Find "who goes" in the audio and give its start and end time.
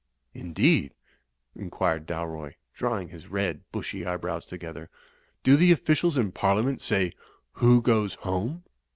7.59-8.15